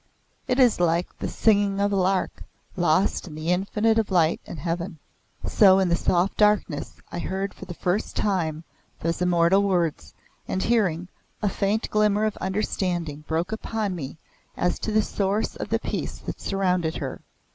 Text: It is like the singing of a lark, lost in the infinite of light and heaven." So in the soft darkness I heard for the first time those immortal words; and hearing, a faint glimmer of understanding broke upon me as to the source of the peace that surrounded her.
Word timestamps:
It 0.47 0.59
is 0.59 0.79
like 0.79 1.15
the 1.19 1.27
singing 1.27 1.79
of 1.79 1.91
a 1.91 1.95
lark, 1.95 2.41
lost 2.75 3.27
in 3.27 3.35
the 3.35 3.49
infinite 3.51 3.99
of 3.99 4.09
light 4.09 4.41
and 4.47 4.57
heaven." 4.57 4.97
So 5.45 5.77
in 5.77 5.89
the 5.89 5.95
soft 5.95 6.37
darkness 6.37 6.95
I 7.11 7.19
heard 7.19 7.53
for 7.53 7.65
the 7.65 7.75
first 7.75 8.15
time 8.15 8.63
those 9.01 9.21
immortal 9.21 9.61
words; 9.61 10.15
and 10.47 10.63
hearing, 10.63 11.07
a 11.43 11.49
faint 11.49 11.87
glimmer 11.91 12.25
of 12.25 12.35
understanding 12.37 13.25
broke 13.27 13.51
upon 13.51 13.93
me 13.93 14.17
as 14.57 14.79
to 14.79 14.91
the 14.91 15.03
source 15.03 15.55
of 15.55 15.69
the 15.69 15.77
peace 15.77 16.17
that 16.17 16.41
surrounded 16.41 16.95
her. 16.97 17.21